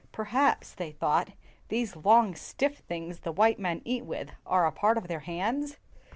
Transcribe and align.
"Per 0.11 0.23
haps," 0.23 0.73
they 0.73 0.91
thought," 0.91 1.29
these 1.69 1.95
long, 1.95 2.33
stiff 2.33 2.79
things 2.79 3.19
the 3.19 3.31
white 3.31 3.59
men 3.59 3.83
eat 3.85 4.03
with 4.03 4.31
are 4.47 4.65
a 4.65 4.71
part 4.71 4.97
of 4.97 5.07
their 5.07 5.19
hands." 5.19 5.77